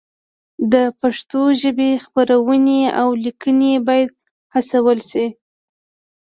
[0.73, 4.09] د پښتو ژبې خپرونې او لیکنې باید
[4.53, 5.25] هڅول شي.